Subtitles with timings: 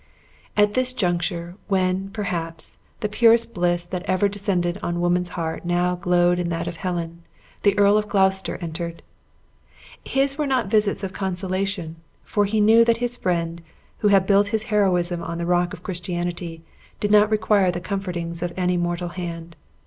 [0.57, 5.93] At this juncture, when, perhaps, the purest bliss that ever descended on woman's heart now
[5.93, 7.21] glowed in that of Helen,
[7.61, 9.03] the Earl of Gloucester entered.
[10.03, 13.61] His were not visits of consolation, for he knew that his friend,
[13.99, 16.63] who had built his heroism on the rock of Christianity,
[16.99, 19.55] did not require the comfortings of any mortal hand.